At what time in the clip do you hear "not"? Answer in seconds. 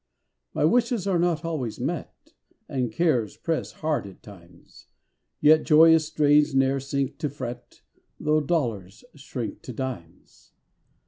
1.19-1.45